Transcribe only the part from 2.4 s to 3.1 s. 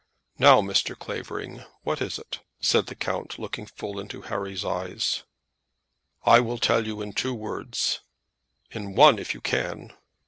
said the